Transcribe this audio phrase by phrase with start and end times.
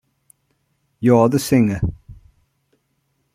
[0.99, 1.79] You're the singer.